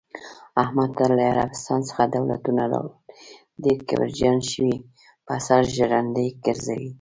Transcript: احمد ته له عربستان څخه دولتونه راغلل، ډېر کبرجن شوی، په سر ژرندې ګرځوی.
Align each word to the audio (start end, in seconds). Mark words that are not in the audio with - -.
احمد 0.63 0.89
ته 0.97 1.03
له 1.17 1.23
عربستان 1.31 1.79
څخه 1.89 2.03
دولتونه 2.15 2.63
راغلل، 2.71 2.99
ډېر 3.63 3.79
کبرجن 3.89 4.37
شوی، 4.51 4.75
په 5.25 5.33
سر 5.45 5.61
ژرندې 5.75 6.25
ګرځوی. 6.45 6.89